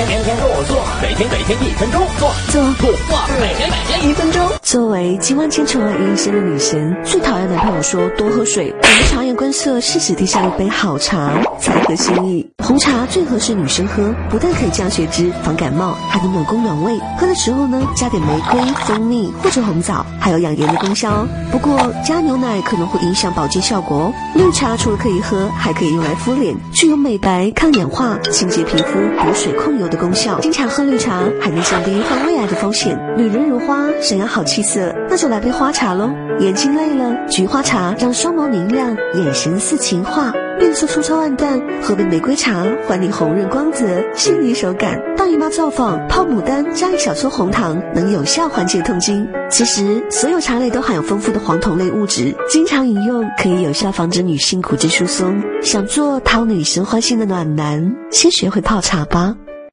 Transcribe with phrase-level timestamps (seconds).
[0.00, 4.48] 天天天跟我做，每天每天一分钟做做做做，每天每天一分钟。
[4.62, 8.72] 作为集万千宠爱于一身的女神，最讨厌男朋友说多喝水。
[8.80, 12.48] 我们察言观色，适时递上一杯好茶，才合心意。
[12.64, 16.98] 红茶最合适女生喝，不但可以降血脂、防感冒，还能暖宫暖胃。
[17.18, 21.28] 喝的时候呢，加点玫瑰、蜂蜜或者红枣，还有养颜的功效哦。
[21.52, 24.12] 不过加牛奶可能会影响保健效果哦。
[24.34, 30.38] 绿茶除了可以喝，还可以用来敷脸，具有美白、抗氧化、清洁皮肤、补水控油的功效。
[30.40, 32.98] 经常喝绿茶，还能降低患胃癌的风险。
[33.16, 36.10] 女人如花，想要好气色，那就来杯花茶喽。
[36.38, 40.32] 眼睛累了，菊花茶让双眸明亮，眼神似情话。
[40.58, 44.98] 面色粗糙暗淡，喝杯玫瑰茶，还你红润光泽、细腻手感。
[45.16, 49.26] 大姨妈造访，泡牡丹加一小撮红糖，能有效缓解痛经。
[49.50, 55.42] 其实，所有茶类都含有丰富的黄酮类物质，经常饮用可以有效防止女性骨质疏松。
[55.62, 59.34] 想做讨女生欢心的暖男，先学会泡茶吧。